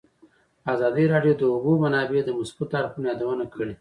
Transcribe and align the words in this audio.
ازادي 0.73 1.05
راډیو 1.13 1.33
د 1.37 1.39
د 1.41 1.43
اوبو 1.53 1.71
منابع 1.83 2.21
د 2.25 2.29
مثبتو 2.39 2.73
اړخونو 2.79 3.07
یادونه 3.11 3.45
کړې. 3.53 3.69